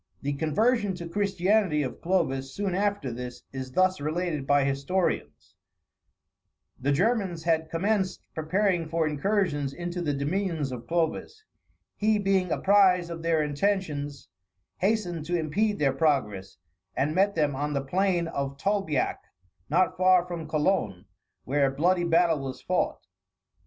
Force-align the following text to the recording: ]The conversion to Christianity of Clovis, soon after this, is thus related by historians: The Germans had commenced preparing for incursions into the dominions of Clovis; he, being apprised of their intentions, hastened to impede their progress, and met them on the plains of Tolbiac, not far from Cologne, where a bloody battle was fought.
]The 0.23 0.33
conversion 0.33 0.95
to 0.95 1.07
Christianity 1.07 1.83
of 1.83 2.01
Clovis, 2.01 2.55
soon 2.55 2.73
after 2.73 3.11
this, 3.11 3.43
is 3.53 3.73
thus 3.73 4.01
related 4.01 4.47
by 4.47 4.63
historians: 4.63 5.53
The 6.79 6.91
Germans 6.91 7.43
had 7.43 7.69
commenced 7.69 8.23
preparing 8.33 8.87
for 8.89 9.07
incursions 9.07 9.73
into 9.75 10.01
the 10.01 10.15
dominions 10.15 10.71
of 10.71 10.87
Clovis; 10.87 11.43
he, 11.95 12.17
being 12.17 12.51
apprised 12.51 13.11
of 13.11 13.21
their 13.21 13.43
intentions, 13.43 14.27
hastened 14.79 15.25
to 15.25 15.37
impede 15.37 15.77
their 15.77 15.93
progress, 15.93 16.57
and 16.97 17.13
met 17.13 17.35
them 17.35 17.55
on 17.55 17.73
the 17.73 17.85
plains 17.85 18.29
of 18.33 18.57
Tolbiac, 18.57 19.19
not 19.69 19.97
far 19.97 20.25
from 20.25 20.47
Cologne, 20.47 21.05
where 21.45 21.67
a 21.67 21.71
bloody 21.71 22.05
battle 22.05 22.39
was 22.39 22.59
fought. 22.59 23.05